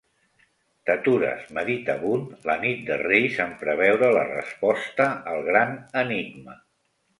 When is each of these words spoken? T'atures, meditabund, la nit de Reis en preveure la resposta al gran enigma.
T'atures, 0.89 1.43
meditabund, 1.57 2.31
la 2.51 2.55
nit 2.65 2.81
de 2.89 2.97
Reis 3.03 3.39
en 3.47 3.55
preveure 3.61 4.11
la 4.19 4.25
resposta 4.33 5.09
al 5.35 5.47
gran 5.53 5.79
enigma. 6.05 6.61